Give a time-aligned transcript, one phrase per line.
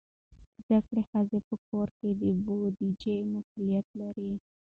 [0.65, 4.31] زده کړه ښځه په کور کې د بودیجې مسئولیت لري.